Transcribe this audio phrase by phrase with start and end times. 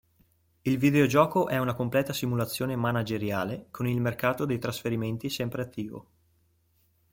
[0.63, 6.07] Il videogioco è una completa simulazione manageriale con il mercato dei trasferimenti sempre attivo.